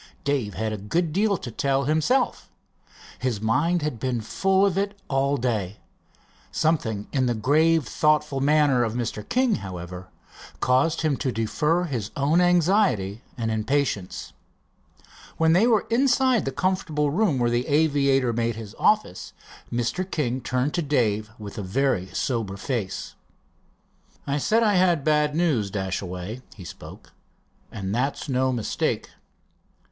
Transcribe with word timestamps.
Dave 0.23 0.55
had 0.55 0.73
a 0.73 0.79
good 0.79 1.13
deal 1.13 1.37
to 1.37 1.51
tell 1.51 1.83
himself. 1.83 2.49
His 3.19 3.39
mind 3.39 3.83
had 3.83 3.99
been 3.99 4.19
full 4.19 4.65
of 4.65 4.75
it 4.75 4.97
all 5.09 5.37
day. 5.37 5.77
Something 6.51 7.05
in 7.13 7.27
the 7.27 7.35
grave, 7.35 7.85
thoughtful 7.87 8.41
manner 8.41 8.83
of 8.83 8.95
Mr. 8.95 9.29
King, 9.29 9.57
however, 9.57 10.07
caused 10.59 11.01
him 11.01 11.17
to 11.17 11.31
defer 11.31 11.83
his 11.83 12.09
own 12.17 12.41
anxiety 12.41 13.21
and 13.37 13.51
impatience. 13.51 14.33
When 15.37 15.53
they 15.53 15.67
were 15.67 15.85
inside 15.91 16.45
the 16.45 16.51
comfortable 16.51 17.11
room 17.11 17.37
where 17.37 17.51
the 17.51 17.67
aviator 17.67 18.33
made 18.33 18.55
his 18.55 18.73
office, 18.79 19.33
Mr. 19.71 20.03
King 20.09 20.41
turned 20.41 20.73
to 20.73 20.81
Dave 20.81 21.29
with 21.37 21.59
a 21.59 21.61
very 21.61 22.07
sober 22.07 22.57
face. 22.57 23.13
"I 24.25 24.39
said 24.39 24.63
I 24.63 24.77
had 24.77 25.03
bad 25.03 25.35
news, 25.35 25.69
Dashaway," 25.69 26.41
he 26.55 26.63
spoke, 26.65 27.13
"and 27.71 27.93
that's 27.93 28.27
no 28.27 28.51
mistake." 28.51 29.11